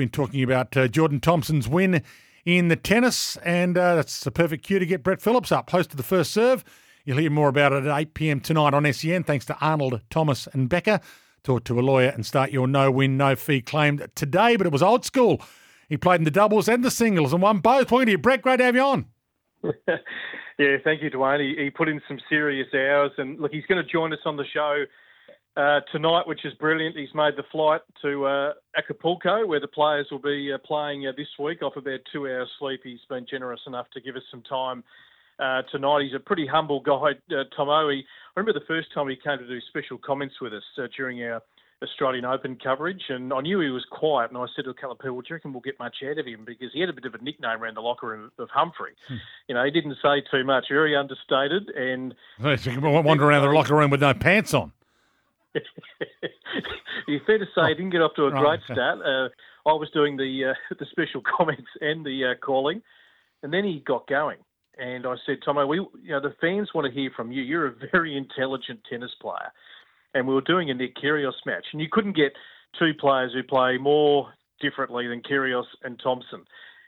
been 0.00 0.08
talking 0.08 0.42
about 0.42 0.74
uh, 0.78 0.88
Jordan 0.88 1.20
Thompson's 1.20 1.68
win 1.68 2.02
in 2.46 2.68
the 2.68 2.76
tennis, 2.76 3.36
and 3.44 3.76
uh, 3.76 3.96
that's 3.96 4.24
the 4.24 4.30
perfect 4.30 4.64
cue 4.64 4.78
to 4.78 4.86
get 4.86 5.02
Brett 5.02 5.20
Phillips 5.20 5.52
up, 5.52 5.68
host 5.68 5.90
of 5.90 5.98
the 5.98 6.02
first 6.02 6.32
serve. 6.32 6.64
You'll 7.04 7.18
hear 7.18 7.30
more 7.30 7.50
about 7.50 7.74
it 7.74 7.84
at 7.84 7.98
8 7.98 8.14
p.m. 8.14 8.40
tonight 8.40 8.72
on 8.72 8.90
SEN, 8.90 9.24
thanks 9.24 9.44
to 9.46 9.58
Arnold, 9.60 10.00
Thomas, 10.08 10.48
and 10.54 10.70
Becker. 10.70 11.00
Talk 11.42 11.64
to 11.64 11.78
a 11.78 11.82
lawyer 11.82 12.08
and 12.08 12.24
start 12.24 12.50
your 12.50 12.66
no 12.66 12.90
win, 12.90 13.18
no 13.18 13.36
fee 13.36 13.60
claim 13.60 14.00
today, 14.14 14.56
but 14.56 14.66
it 14.66 14.72
was 14.72 14.82
old 14.82 15.04
school. 15.04 15.42
He 15.90 15.98
played 15.98 16.20
in 16.20 16.24
the 16.24 16.30
doubles 16.30 16.66
and 16.66 16.82
the 16.82 16.90
singles 16.90 17.34
and 17.34 17.42
won 17.42 17.58
both. 17.58 17.90
Welcome 17.90 18.06
to 18.06 18.12
you, 18.12 18.18
Brett. 18.18 18.40
Great 18.40 18.56
to 18.56 18.64
have 18.64 18.74
you 18.74 18.82
on. 18.82 19.04
yeah, 19.62 20.76
thank 20.82 21.02
you, 21.02 21.10
Dwayne. 21.10 21.40
He, 21.40 21.64
he, 21.64 21.68
put 21.68 21.90
in 21.90 22.00
some 22.08 22.18
serious 22.30 22.68
hours, 22.72 23.10
and 23.18 23.38
look, 23.38 23.52
he's 23.52 23.66
going 23.66 23.84
to 23.84 23.92
join 23.92 24.14
us 24.14 24.20
on 24.24 24.38
the 24.38 24.46
show 24.54 24.84
uh, 25.56 25.80
tonight, 25.92 26.26
which 26.26 26.44
is 26.44 26.52
brilliant. 26.54 26.96
He's 26.96 27.14
made 27.14 27.34
the 27.36 27.44
flight 27.50 27.80
to 28.02 28.26
uh, 28.26 28.52
Acapulco, 28.76 29.46
where 29.46 29.60
the 29.60 29.68
players 29.68 30.06
will 30.10 30.20
be 30.20 30.52
uh, 30.52 30.58
playing 30.58 31.06
uh, 31.06 31.12
this 31.16 31.26
week 31.38 31.62
off 31.62 31.76
about 31.76 32.00
two 32.12 32.28
hours 32.28 32.48
sleep. 32.58 32.80
He's 32.84 33.00
been 33.08 33.26
generous 33.28 33.60
enough 33.66 33.86
to 33.94 34.00
give 34.00 34.16
us 34.16 34.22
some 34.30 34.42
time 34.42 34.84
uh, 35.40 35.62
tonight. 35.72 36.02
He's 36.04 36.14
a 36.14 36.20
pretty 36.20 36.46
humble 36.46 36.80
guy, 36.80 37.12
uh, 37.32 37.44
Tomo. 37.56 37.88
He, 37.88 38.04
I 38.36 38.40
remember 38.40 38.58
the 38.58 38.66
first 38.66 38.88
time 38.94 39.08
he 39.08 39.16
came 39.16 39.38
to 39.38 39.46
do 39.46 39.58
special 39.68 39.98
comments 39.98 40.36
with 40.40 40.52
us 40.54 40.62
uh, 40.78 40.86
during 40.96 41.22
our 41.24 41.42
Australian 41.82 42.26
Open 42.26 42.58
coverage, 42.62 43.02
and 43.08 43.32
I 43.32 43.40
knew 43.40 43.60
he 43.60 43.70
was 43.70 43.84
quiet. 43.90 44.30
And 44.30 44.38
I 44.38 44.44
said 44.54 44.64
to 44.64 44.70
a 44.70 44.74
couple 44.74 44.92
of 44.92 44.98
people, 44.98 45.20
"Do 45.20 45.28
you 45.30 45.34
reckon 45.36 45.52
we'll 45.52 45.62
get 45.62 45.78
much 45.78 45.96
out 46.08 46.18
of 46.18 46.26
him?" 46.26 46.44
Because 46.44 46.68
he 46.72 46.80
had 46.80 46.90
a 46.90 46.92
bit 46.92 47.06
of 47.06 47.14
a 47.14 47.24
nickname 47.24 47.62
around 47.62 47.76
the 47.76 47.80
locker 47.80 48.08
room 48.08 48.30
of 48.38 48.50
Humphrey. 48.50 48.92
Hmm. 49.08 49.16
You 49.48 49.54
know, 49.54 49.64
he 49.64 49.70
didn't 49.70 49.96
say 50.02 50.22
too 50.30 50.44
much, 50.44 50.66
very 50.70 50.94
understated, 50.94 51.70
and 51.70 52.14
wander 52.38 53.24
around 53.24 53.42
the 53.42 53.50
locker 53.50 53.74
room 53.74 53.90
with 53.90 54.02
no 54.02 54.12
pants 54.12 54.52
on. 54.52 54.72
It's 55.54 57.24
fair 57.26 57.38
to 57.38 57.46
say, 57.54 57.68
he 57.68 57.74
didn't 57.74 57.90
get 57.90 58.02
off 58.02 58.12
to 58.16 58.26
a 58.26 58.30
great 58.30 58.60
start. 58.64 58.98
Uh, 59.00 59.28
I 59.68 59.72
was 59.72 59.88
doing 59.92 60.16
the 60.16 60.50
uh, 60.50 60.74
the 60.78 60.86
special 60.90 61.22
comments 61.36 61.68
and 61.80 62.04
the 62.04 62.32
uh, 62.32 62.44
calling, 62.44 62.82
and 63.42 63.52
then 63.52 63.64
he 63.64 63.82
got 63.86 64.06
going. 64.06 64.38
And 64.78 65.06
I 65.06 65.14
said, 65.26 65.38
Tomo, 65.44 65.66
we, 65.66 65.76
you 65.76 66.10
know, 66.10 66.20
the 66.20 66.34
fans 66.40 66.70
want 66.74 66.86
to 66.86 66.92
hear 66.92 67.10
from 67.14 67.32
you. 67.32 67.42
You're 67.42 67.66
a 67.66 67.74
very 67.92 68.16
intelligent 68.16 68.80
tennis 68.88 69.10
player, 69.20 69.52
and 70.14 70.26
we 70.26 70.34
were 70.34 70.40
doing 70.40 70.70
a 70.70 70.74
Nick 70.74 70.96
Kyrgios 70.96 71.32
match, 71.44 71.66
and 71.72 71.82
you 71.82 71.88
couldn't 71.90 72.16
get 72.16 72.32
two 72.78 72.92
players 72.98 73.32
who 73.34 73.42
play 73.42 73.76
more 73.76 74.32
differently 74.60 75.06
than 75.08 75.22
Kyrgios 75.22 75.64
and 75.82 76.00
Thompson. 76.02 76.44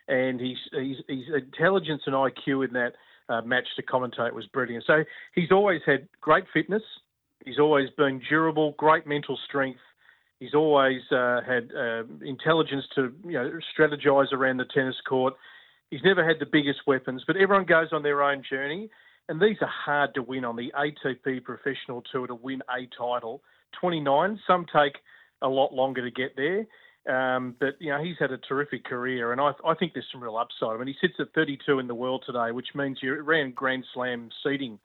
And 0.08 0.40
his 0.40 0.56
his, 0.72 0.96
his 1.08 1.24
intelligence 1.34 2.02
and 2.06 2.14
IQ 2.14 2.66
in 2.66 2.72
that 2.74 2.92
uh, 3.28 3.42
match 3.42 3.66
to 3.76 3.82
commentate 3.82 4.32
was 4.32 4.46
brilliant. 4.46 4.84
So 4.86 5.04
he's 5.34 5.50
always 5.50 5.80
had 5.86 6.08
great 6.20 6.44
fitness. 6.52 6.82
He's 7.44 7.58
always 7.58 7.90
been 7.96 8.20
durable, 8.28 8.74
great 8.78 9.06
mental 9.06 9.38
strength. 9.48 9.80
He's 10.38 10.54
always 10.54 11.00
uh, 11.10 11.40
had 11.46 11.70
uh, 11.76 12.02
intelligence 12.24 12.84
to 12.96 13.12
you 13.24 13.32
know 13.32 13.58
strategize 13.78 14.32
around 14.32 14.58
the 14.58 14.64
tennis 14.74 14.96
court. 15.08 15.34
He's 15.90 16.02
never 16.04 16.26
had 16.26 16.38
the 16.40 16.46
biggest 16.46 16.80
weapons, 16.86 17.22
but 17.26 17.36
everyone 17.36 17.66
goes 17.66 17.88
on 17.92 18.02
their 18.02 18.22
own 18.22 18.42
journey, 18.48 18.88
and 19.28 19.40
these 19.40 19.56
are 19.60 19.70
hard 19.70 20.14
to 20.14 20.22
win 20.22 20.44
on 20.44 20.56
the 20.56 20.72
ATP 20.76 21.44
Professional 21.44 22.02
Tour 22.10 22.26
to 22.26 22.34
win 22.34 22.62
a 22.70 22.88
title. 22.96 23.42
29, 23.80 24.40
some 24.46 24.66
take 24.74 24.94
a 25.42 25.48
lot 25.48 25.72
longer 25.72 26.02
to 26.02 26.10
get 26.10 26.34
there. 26.36 26.66
Um, 27.08 27.56
but 27.58 27.74
you 27.80 27.90
know 27.90 28.02
he's 28.02 28.16
had 28.20 28.30
a 28.30 28.38
terrific 28.38 28.84
career, 28.84 29.32
and 29.32 29.40
I, 29.40 29.52
I 29.66 29.74
think 29.74 29.92
there's 29.92 30.06
some 30.12 30.22
real 30.22 30.36
upside. 30.36 30.74
I 30.74 30.78
mean, 30.78 30.86
he 30.86 30.94
sits 31.00 31.14
at 31.18 31.34
32 31.34 31.80
in 31.80 31.88
the 31.88 31.94
world 31.94 32.22
today, 32.24 32.52
which 32.52 32.68
means 32.74 32.98
you're 33.02 33.22
around 33.22 33.56
Grand 33.56 33.84
Slam 33.92 34.30
seeding 34.44 34.78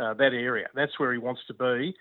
uh, 0.00 0.14
that 0.14 0.32
area. 0.32 0.66
That's 0.74 0.98
where 0.98 1.12
he 1.12 1.18
wants 1.18 1.42
to 1.48 1.54
be, 1.54 1.94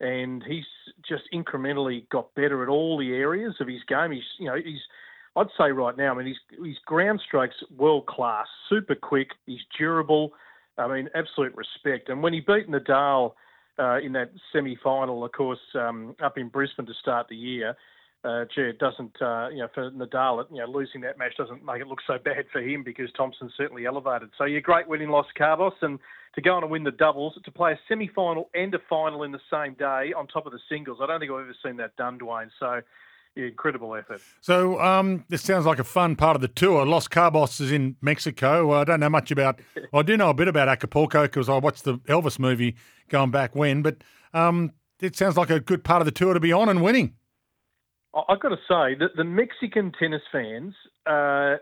and 0.00 0.42
he's 0.42 0.64
just 1.08 1.24
incrementally 1.32 2.08
got 2.10 2.34
better 2.34 2.62
at 2.62 2.68
all 2.68 2.98
the 2.98 3.12
areas 3.12 3.54
of 3.60 3.68
his 3.68 3.82
game. 3.88 4.12
He's, 4.12 4.22
you 4.38 4.46
know, 4.46 4.56
he's. 4.56 4.80
I'd 5.34 5.46
say 5.56 5.72
right 5.72 5.96
now, 5.96 6.12
I 6.12 6.18
mean, 6.18 6.26
his 6.26 6.58
his 6.62 6.76
ground 6.84 7.22
strokes 7.26 7.54
world 7.76 8.06
class, 8.06 8.46
super 8.68 8.94
quick. 8.94 9.28
He's 9.46 9.60
durable. 9.78 10.32
I 10.76 10.88
mean, 10.88 11.08
absolute 11.14 11.54
respect. 11.54 12.08
And 12.08 12.22
when 12.22 12.32
he 12.32 12.40
beat 12.40 12.68
Nadal 12.68 13.32
uh, 13.78 13.98
in 14.00 14.12
that 14.12 14.30
semi-final, 14.52 15.24
of 15.24 15.32
course, 15.32 15.58
um, 15.74 16.14
up 16.22 16.38
in 16.38 16.48
Brisbane 16.48 16.86
to 16.86 16.94
start 17.00 17.28
the 17.28 17.36
year, 17.36 17.74
uh, 18.24 18.44
gee, 18.54 18.62
it 18.62 18.78
doesn't, 18.78 19.20
uh, 19.20 19.48
you 19.50 19.58
know, 19.58 19.68
for 19.74 19.90
Nadal, 19.90 20.44
you 20.50 20.58
know, 20.58 20.66
losing 20.66 21.00
that 21.00 21.18
match 21.18 21.36
doesn't 21.36 21.64
make 21.64 21.80
it 21.80 21.88
look 21.88 22.00
so 22.06 22.18
bad 22.24 22.44
for 22.52 22.60
him 22.60 22.84
because 22.84 23.10
Thompson 23.16 23.50
certainly 23.56 23.84
elevated. 23.84 24.30
So 24.38 24.44
you're 24.44 24.60
great 24.60 24.86
win 24.88 25.02
in 25.02 25.10
Los 25.10 25.26
Cabos 25.38 25.72
and 25.82 25.98
to 26.34 26.40
go 26.40 26.54
on 26.54 26.62
and 26.62 26.70
win 26.70 26.84
the 26.84 26.92
doubles, 26.92 27.38
to 27.44 27.50
play 27.50 27.72
a 27.72 27.78
semi-final 27.88 28.48
and 28.54 28.72
a 28.74 28.78
final 28.88 29.22
in 29.24 29.32
the 29.32 29.40
same 29.50 29.74
day 29.74 30.12
on 30.16 30.26
top 30.28 30.46
of 30.46 30.52
the 30.52 30.60
singles. 30.68 30.98
I 31.02 31.06
don't 31.06 31.20
think 31.20 31.32
I've 31.32 31.40
ever 31.40 31.56
seen 31.64 31.76
that 31.78 31.96
done, 31.96 32.18
Dwayne. 32.18 32.48
So 32.58 32.80
incredible 33.34 33.94
effort. 33.96 34.20
So 34.40 34.80
um, 34.80 35.24
this 35.28 35.42
sounds 35.42 35.66
like 35.66 35.78
a 35.78 35.84
fun 35.84 36.16
part 36.16 36.36
of 36.36 36.42
the 36.42 36.48
tour. 36.48 36.86
Los 36.86 37.08
Cabos 37.08 37.60
is 37.60 37.72
in 37.72 37.96
Mexico. 38.00 38.72
I 38.72 38.84
don't 38.84 39.00
know 39.00 39.10
much 39.10 39.30
about. 39.30 39.60
I 39.92 40.02
do 40.02 40.16
know 40.16 40.30
a 40.30 40.34
bit 40.34 40.48
about 40.48 40.68
Acapulco 40.68 41.22
because 41.22 41.48
I 41.48 41.56
watched 41.58 41.84
the 41.84 41.98
Elvis 42.00 42.38
movie 42.38 42.76
going 43.08 43.30
back 43.30 43.54
when. 43.54 43.82
But 43.82 44.04
um, 44.32 44.72
it 45.00 45.16
sounds 45.16 45.36
like 45.36 45.50
a 45.50 45.60
good 45.60 45.82
part 45.82 46.00
of 46.00 46.06
the 46.06 46.12
tour 46.12 46.34
to 46.34 46.40
be 46.40 46.52
on 46.52 46.68
and 46.68 46.82
winning. 46.82 47.14
I've 48.14 48.40
got 48.40 48.50
to 48.50 48.56
say 48.68 48.94
that 48.98 49.16
the 49.16 49.24
Mexican 49.24 49.92
tennis 49.98 50.22
fans 50.30 50.74
uh, 51.06 51.56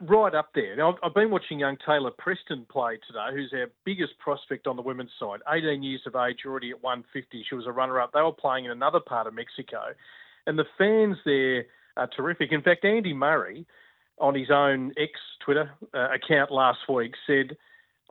right 0.00 0.34
up 0.34 0.50
there. 0.54 0.76
Now, 0.76 0.96
I've 1.02 1.14
been 1.14 1.30
watching 1.30 1.60
young 1.60 1.76
Taylah 1.86 2.16
Preston 2.18 2.66
play 2.70 2.98
today, 3.06 3.28
who's 3.32 3.52
our 3.52 3.66
biggest 3.84 4.18
prospect 4.18 4.66
on 4.66 4.76
the 4.76 4.82
women's 4.82 5.12
side. 5.18 5.40
18 5.48 5.82
years 5.82 6.00
of 6.06 6.16
age, 6.16 6.38
already 6.44 6.70
at 6.70 6.82
150. 6.82 7.44
She 7.48 7.54
was 7.54 7.66
a 7.66 7.72
runner-up. 7.72 8.12
They 8.12 8.20
were 8.20 8.32
playing 8.32 8.64
in 8.64 8.72
another 8.72 9.00
part 9.00 9.26
of 9.26 9.34
Mexico, 9.34 9.92
and 10.46 10.58
the 10.58 10.64
fans 10.76 11.16
there 11.24 11.66
are 11.96 12.08
terrific. 12.08 12.52
In 12.52 12.62
fact, 12.62 12.84
Andy 12.84 13.12
Murray, 13.12 13.66
on 14.18 14.34
his 14.34 14.50
own 14.50 14.92
ex 14.96 15.12
Twitter 15.44 15.70
uh, 15.94 16.08
account 16.12 16.50
last 16.50 16.80
week, 16.88 17.12
said. 17.26 17.56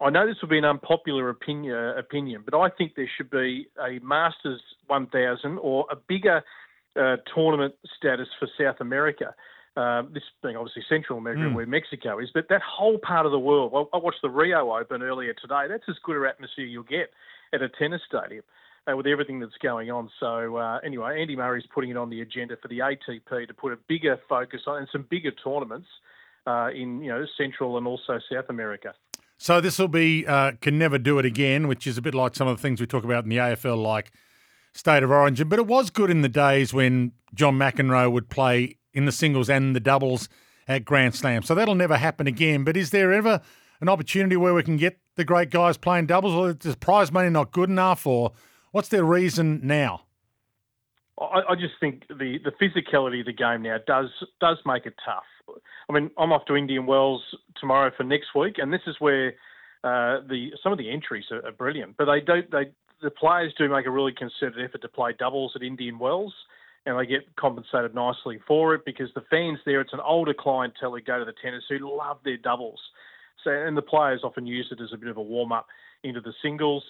I 0.02 0.10
know 0.10 0.28
this 0.28 0.36
will 0.42 0.50
be 0.50 0.58
an 0.58 0.66
unpopular 0.66 1.30
opinion, 1.30 1.74
opinion, 1.98 2.44
but 2.44 2.60
I 2.60 2.68
think 2.68 2.96
there 2.96 3.10
should 3.16 3.30
be 3.30 3.70
a 3.80 3.98
Masters 4.04 4.60
1000 4.88 5.58
or 5.60 5.86
a 5.90 5.96
bigger 5.96 6.44
uh, 6.96 7.18
tournament 7.34 7.76
status 7.98 8.28
for 8.40 8.48
South 8.60 8.78
America. 8.80 9.34
Uh, 9.78 10.04
this 10.14 10.24
being 10.42 10.56
obviously 10.56 10.82
Central 10.88 11.20
America, 11.20 11.44
mm. 11.44 11.54
where 11.54 11.66
Mexico 11.66 12.18
is, 12.20 12.30
but 12.34 12.48
that 12.48 12.62
whole 12.62 12.98
part 12.98 13.26
of 13.26 13.34
the 13.34 13.40
world. 13.40 13.74
I, 13.76 13.98
I, 13.98 14.00
watched 14.00 14.22
the 14.22 14.30
Rio 14.30 14.74
Open 14.74 15.04
earlier 15.04 15.34
today. 15.34 15.66
That's 15.68 15.84
as 15.90 15.96
good 16.02 16.16
an 16.16 16.26
atmosphere 16.26 16.64
you'll 16.64 16.84
get 16.84 17.10
at 17.54 17.62
a 17.62 17.68
tennis 17.68 18.02
stadium 18.08 18.44
uh, 18.90 18.96
with 18.96 19.06
everything 19.06 19.42
that's 19.42 19.58
going 19.62 19.92
on. 19.92 20.10
So 20.20 20.56
uh, 20.56 20.80
anyway, 20.84 21.20
Andy 21.20 21.36
Murray's 21.36 21.66
putting 21.74 21.90
it 21.90 21.98
on 21.98 22.10
the 22.10 22.22
agenda 22.22 22.56
for 22.62 22.70
the 22.70 22.80
ATP 22.80 23.48
to 23.48 23.54
put 23.54 23.74
a 23.74 23.78
bigger 23.90 24.18
focus 24.30 24.62
on 24.68 24.78
and 24.78 24.88
some 24.92 25.06
bigger 25.10 25.32
tournaments 25.32 25.88
uh, 26.48 26.70
in 26.74 27.02
you 27.02 27.10
know 27.10 27.26
Central 27.38 27.78
and 27.78 27.88
also 27.88 28.20
South 28.32 28.46
America. 28.50 28.94
So 29.38 29.60
this 29.60 29.78
will 29.78 29.90
be 29.90 30.26
uh, 30.26 30.54
can 30.62 30.78
never 30.78 30.98
do 30.98 31.20
it 31.20 31.26
again, 31.26 31.68
which 31.68 31.86
is 31.86 31.98
a 31.98 32.02
bit 32.02 32.14
like 32.14 32.36
some 32.36 32.48
of 32.48 32.58
the 32.58 32.62
things 32.62 32.80
we 32.80 32.88
talk 32.88 33.04
about 33.04 33.24
in 33.24 33.30
the 33.30 33.38
AFL, 33.38 33.82
like 33.82 34.12
state 34.76 35.04
of 35.04 35.10
origin. 35.10 35.50
But 35.50 35.60
it 35.60 35.68
was 35.68 35.90
good 35.90 36.10
in 36.10 36.22
the 36.22 36.30
days 36.30 36.74
when 36.74 37.14
John 37.34 37.56
McEnroe 37.56 38.12
would 38.12 38.30
play 38.30 38.78
in 38.94 39.06
the 39.06 39.12
singles 39.12 39.50
and 39.50 39.76
the 39.76 39.80
doubles 39.80 40.30
at 40.68 40.86
Grand 40.86 41.16
Slam. 41.16 41.44
So 41.44 41.56
that'll 41.56 41.76
never 41.76 41.98
happen 41.98 42.28
again. 42.28 42.64
But 42.64 42.78
is 42.78 42.92
there 42.92 43.12
ever 43.14 43.42
an 43.82 43.90
opportunity 43.90 44.36
where 44.36 44.54
we 44.54 44.64
can 44.64 44.78
get 44.78 45.00
the 45.16 45.24
great 45.24 45.50
guys 45.50 45.78
playing 45.78 46.08
doubles, 46.08 46.34
or 46.34 46.58
is 46.68 46.76
prize 46.76 47.12
money 47.12 47.30
not 47.30 47.52
good 47.52 47.70
enough, 47.70 48.06
or 48.06 48.32
what's 48.72 48.90
their 48.90 49.04
reason 49.04 49.62
now? 49.64 50.02
I, 51.20 51.42
I 51.50 51.56
just 51.56 51.76
think 51.80 52.04
the, 52.10 52.40
the 52.44 52.52
physicality 52.62 53.22
of 53.22 53.26
the 53.26 53.34
game 53.34 53.62
now 53.62 53.78
does 53.88 54.10
does 54.42 54.58
make 54.66 54.86
it 54.86 54.96
tough. 55.06 55.24
I 55.90 55.94
mean, 55.94 56.10
I'm 56.18 56.34
off 56.34 56.46
to 56.46 56.56
Indian 56.56 56.86
Wells 56.86 57.22
tomorrow 57.60 57.92
for 57.96 58.04
next 58.04 58.36
week, 58.36 58.56
and 58.58 58.74
this 58.74 58.82
is 58.88 58.96
where 59.00 59.36
uh, 59.86 60.22
the 60.28 60.50
some 60.64 60.72
of 60.72 60.80
the 60.80 60.90
entries 60.90 61.26
are, 61.30 61.46
are, 61.46 61.52
brilliant, 61.52 61.96
but 61.96 62.06
they 62.06 62.20
don't 62.20 62.50
they 62.50 62.72
the 63.04 63.12
players 63.12 63.54
do 63.56 63.70
make 63.70 63.86
a 63.86 63.92
really 63.92 64.14
concerted 64.14 64.66
effort 64.66 64.82
to 64.82 64.88
play 64.88 65.14
doubles 65.18 65.52
at 65.56 65.62
Indian 65.62 66.00
Wells, 66.00 66.34
and 66.88 67.00
they 67.00 67.06
get 67.06 67.36
compensated 67.36 67.94
nicely 67.94 68.40
for 68.48 68.74
it 68.74 68.84
because 68.84 69.10
the 69.14 69.24
fans 69.30 69.60
there, 69.64 69.82
it's 69.82 69.94
an 69.94 70.00
older 70.00 70.34
clientele 70.34 70.94
who 70.94 71.02
go 71.02 71.20
to 71.20 71.26
the 71.26 71.36
tennis 71.40 71.64
who 71.70 71.96
love 71.96 72.18
their 72.26 72.38
doubles. 72.38 72.80
So, 73.44 73.52
and 73.52 73.78
the 73.78 73.84
players 73.84 74.22
often 74.24 74.48
use 74.48 74.68
it 74.72 74.82
as 74.82 74.90
a 74.92 74.98
bit 74.98 75.10
of 75.10 75.18
a 75.18 75.22
warm 75.22 75.52
up 75.52 75.68
into 76.04 76.20
the 76.20 76.34
singles. 76.42 76.84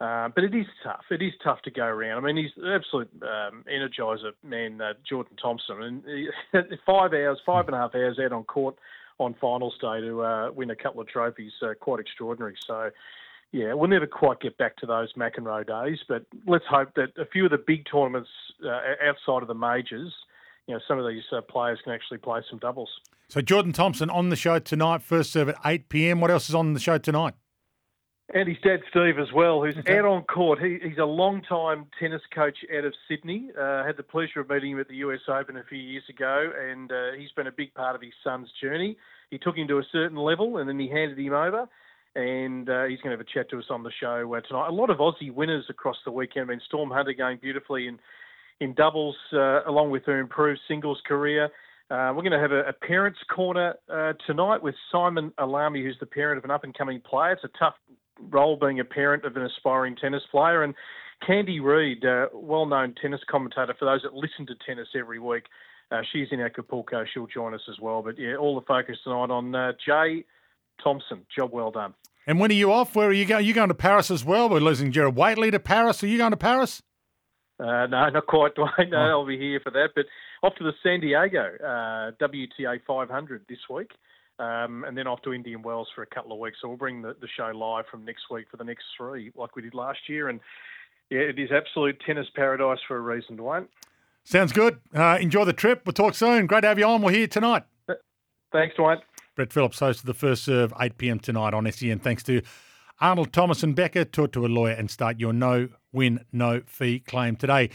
Uh, 0.00 0.30
but 0.34 0.42
it 0.42 0.54
is 0.54 0.66
tough. 0.82 1.04
It 1.10 1.22
is 1.22 1.34
tough 1.44 1.60
to 1.62 1.70
go 1.70 1.84
around. 1.84 2.18
I 2.18 2.26
mean, 2.26 2.36
he's 2.36 2.64
an 2.64 2.72
absolute 2.72 3.10
um, 3.22 3.64
energizer 3.70 4.32
man, 4.42 4.80
uh, 4.80 4.94
Jordan 5.08 5.36
Thompson. 5.40 5.82
And 5.82 6.02
he, 6.04 6.28
five 6.86 7.12
hours, 7.12 7.38
five 7.46 7.66
and 7.66 7.76
a 7.76 7.78
half 7.78 7.94
hours 7.94 8.18
out 8.18 8.32
on 8.32 8.42
court 8.44 8.76
on 9.20 9.34
finals 9.40 9.74
day 9.80 10.00
to 10.00 10.22
uh, 10.22 10.50
win 10.52 10.70
a 10.70 10.76
couple 10.76 11.00
of 11.00 11.08
trophies, 11.08 11.52
uh, 11.62 11.74
quite 11.80 12.00
extraordinary. 12.00 12.56
So, 12.66 12.90
yeah, 13.52 13.74
we'll 13.74 13.88
never 13.88 14.06
quite 14.06 14.40
get 14.40 14.56
back 14.58 14.76
to 14.78 14.86
those 14.86 15.12
McEnroe 15.14 15.66
days, 15.66 15.98
but 16.08 16.24
let's 16.46 16.64
hope 16.68 16.94
that 16.94 17.10
a 17.18 17.26
few 17.26 17.44
of 17.44 17.50
the 17.50 17.58
big 17.58 17.84
tournaments 17.90 18.30
uh, 18.64 18.80
outside 19.06 19.42
of 19.42 19.48
the 19.48 19.54
majors, 19.54 20.12
you 20.66 20.74
know, 20.74 20.80
some 20.86 20.98
of 20.98 21.06
these 21.06 21.24
uh, 21.32 21.40
players 21.40 21.78
can 21.82 21.92
actually 21.92 22.18
play 22.18 22.40
some 22.48 22.58
doubles. 22.58 22.90
So 23.28 23.40
Jordan 23.40 23.72
Thompson 23.72 24.10
on 24.10 24.28
the 24.28 24.36
show 24.36 24.58
tonight, 24.58 25.02
first 25.02 25.32
serve 25.32 25.50
at 25.50 25.56
8 25.64 25.88
p.m. 25.88 26.20
What 26.20 26.30
else 26.30 26.48
is 26.48 26.54
on 26.54 26.74
the 26.74 26.80
show 26.80 26.98
tonight? 26.98 27.34
And 28.32 28.48
his 28.48 28.58
dad, 28.62 28.80
Steve, 28.90 29.18
as 29.18 29.32
well, 29.34 29.60
who's 29.60 29.76
out 29.88 30.04
on 30.04 30.22
court. 30.22 30.60
He, 30.60 30.78
he's 30.80 30.98
a 30.98 31.04
long-time 31.04 31.86
tennis 31.98 32.22
coach 32.32 32.58
out 32.76 32.84
of 32.84 32.94
Sydney. 33.08 33.50
Uh, 33.60 33.84
had 33.84 33.96
the 33.96 34.04
pleasure 34.04 34.38
of 34.38 34.48
meeting 34.48 34.72
him 34.72 34.80
at 34.80 34.86
the 34.86 34.96
US 34.96 35.18
Open 35.26 35.56
a 35.56 35.64
few 35.64 35.78
years 35.78 36.04
ago, 36.08 36.52
and 36.56 36.92
uh, 36.92 37.12
he's 37.18 37.32
been 37.32 37.48
a 37.48 37.52
big 37.52 37.74
part 37.74 37.96
of 37.96 38.02
his 38.02 38.12
son's 38.22 38.48
journey. 38.62 38.96
He 39.32 39.38
took 39.38 39.56
him 39.56 39.66
to 39.66 39.78
a 39.78 39.82
certain 39.90 40.16
level, 40.16 40.58
and 40.58 40.68
then 40.68 40.78
he 40.78 40.88
handed 40.88 41.18
him 41.18 41.32
over, 41.32 41.68
and 42.14 42.70
uh, 42.70 42.84
he's 42.84 43.00
going 43.00 43.10
to 43.10 43.18
have 43.18 43.20
a 43.20 43.24
chat 43.24 43.50
to 43.50 43.58
us 43.58 43.64
on 43.68 43.82
the 43.82 43.90
show 43.98 44.32
uh, 44.32 44.40
tonight. 44.42 44.68
A 44.68 44.72
lot 44.72 44.90
of 44.90 44.98
Aussie 44.98 45.34
winners 45.34 45.64
across 45.68 45.96
the 46.04 46.12
weekend. 46.12 46.50
I 46.50 46.54
mean, 46.54 46.60
Storm 46.66 46.90
Hunter 46.90 47.14
going 47.14 47.38
beautifully 47.42 47.88
in, 47.88 47.98
in 48.60 48.74
doubles, 48.74 49.16
uh, 49.32 49.64
along 49.64 49.90
with 49.90 50.04
her 50.06 50.20
improved 50.20 50.60
singles 50.68 51.02
career. 51.04 51.46
Uh, 51.90 52.12
we're 52.14 52.22
going 52.22 52.30
to 52.30 52.38
have 52.38 52.52
a, 52.52 52.60
a 52.60 52.72
parents' 52.72 53.18
corner 53.34 53.74
uh, 53.92 54.12
tonight 54.24 54.62
with 54.62 54.76
Simon 54.92 55.32
Alami, 55.40 55.82
who's 55.82 55.96
the 55.98 56.06
parent 56.06 56.38
of 56.38 56.44
an 56.44 56.52
up-and-coming 56.52 57.00
player. 57.00 57.32
It's 57.32 57.42
a 57.42 57.58
tough 57.58 57.74
role 58.28 58.56
being 58.56 58.80
a 58.80 58.84
parent 58.84 59.24
of 59.24 59.36
an 59.36 59.42
aspiring 59.42 59.96
tennis 59.96 60.22
player. 60.30 60.62
And 60.62 60.74
Candy 61.26 61.60
Reid, 61.60 62.04
uh, 62.04 62.26
well 62.32 62.66
known 62.66 62.94
tennis 63.00 63.20
commentator 63.30 63.74
for 63.78 63.84
those 63.84 64.02
that 64.02 64.14
listen 64.14 64.46
to 64.46 64.54
tennis 64.66 64.88
every 64.98 65.18
week, 65.18 65.44
uh, 65.90 66.02
she's 66.12 66.28
in 66.30 66.40
Acapulco. 66.40 67.04
She'll 67.12 67.26
join 67.26 67.54
us 67.54 67.62
as 67.68 67.78
well. 67.80 68.02
But 68.02 68.18
yeah, 68.18 68.36
all 68.36 68.54
the 68.54 68.66
focus 68.66 68.96
tonight 69.04 69.30
on 69.30 69.54
uh, 69.54 69.72
Jay 69.84 70.24
Thompson. 70.82 71.26
Job 71.34 71.52
well 71.52 71.70
done. 71.70 71.94
And 72.26 72.38
when 72.38 72.50
are 72.50 72.54
you 72.54 72.72
off? 72.72 72.94
Where 72.94 73.08
are 73.08 73.12
you 73.12 73.24
going? 73.24 73.40
Are 73.40 73.46
you 73.46 73.54
going 73.54 73.68
to 73.68 73.74
Paris 73.74 74.10
as 74.10 74.24
well? 74.24 74.48
We're 74.48 74.60
losing 74.60 74.92
Gerard 74.92 75.16
Whateley 75.16 75.50
to 75.50 75.58
Paris. 75.58 76.02
Are 76.02 76.06
you 76.06 76.18
going 76.18 76.30
to 76.30 76.36
Paris? 76.36 76.82
Uh, 77.58 77.86
no, 77.86 78.08
not 78.08 78.26
quite, 78.26 78.54
Dwayne. 78.56 78.90
No, 78.90 78.98
oh. 78.98 79.10
I'll 79.20 79.26
be 79.26 79.38
here 79.38 79.60
for 79.60 79.70
that. 79.70 79.90
But 79.94 80.06
off 80.42 80.54
to 80.56 80.64
the 80.64 80.72
San 80.82 81.00
Diego 81.00 81.56
uh, 81.62 82.12
WTA 82.22 82.80
500 82.86 83.44
this 83.48 83.58
week 83.68 83.90
um, 84.40 84.84
and 84.84 84.96
then 84.96 85.06
off 85.06 85.20
to 85.22 85.32
Indian 85.32 85.62
Wells 85.62 85.88
for 85.94 86.02
a 86.02 86.06
couple 86.06 86.32
of 86.32 86.38
weeks. 86.38 86.56
So 86.60 86.68
we'll 86.68 86.78
bring 86.78 87.02
the, 87.02 87.14
the 87.20 87.28
show 87.36 87.52
live 87.54 87.84
from 87.90 88.04
next 88.04 88.22
week 88.30 88.46
for 88.50 88.56
the 88.56 88.64
next 88.64 88.84
three, 88.96 89.30
like 89.36 89.54
we 89.54 89.62
did 89.62 89.74
last 89.74 89.98
year. 90.08 90.30
And 90.30 90.40
yeah, 91.10 91.20
it 91.20 91.38
is 91.38 91.50
absolute 91.52 92.00
tennis 92.06 92.26
paradise 92.34 92.78
for 92.88 92.96
a 92.96 93.00
reason, 93.00 93.36
Dwayne. 93.36 93.68
Sounds 94.24 94.52
good. 94.52 94.80
Uh, 94.94 95.18
enjoy 95.20 95.44
the 95.44 95.52
trip. 95.52 95.82
We'll 95.84 95.92
talk 95.92 96.14
soon. 96.14 96.46
Great 96.46 96.62
to 96.62 96.68
have 96.68 96.78
you 96.78 96.86
on. 96.86 97.02
We're 97.02 97.12
here 97.12 97.26
tonight. 97.26 97.64
Thanks, 98.50 98.76
Dwayne. 98.76 98.98
Brett 99.36 99.52
Phillips, 99.52 99.78
host 99.78 100.00
of 100.00 100.06
the 100.06 100.14
first 100.14 100.44
serve, 100.44 100.72
8 100.80 100.96
p.m. 100.98 101.18
tonight 101.20 101.54
on 101.54 101.70
SEN. 101.70 101.98
Thanks 101.98 102.22
to 102.24 102.42
Arnold 103.00 103.32
Thomas 103.32 103.62
and 103.62 103.76
Becker. 103.76 104.04
Talk 104.04 104.32
to 104.32 104.46
a 104.46 104.48
lawyer 104.48 104.72
and 104.72 104.90
start 104.90 105.20
your 105.20 105.32
no 105.32 105.68
win, 105.92 106.24
no 106.32 106.62
fee 106.66 107.00
claim 107.00 107.36
today. 107.36 107.68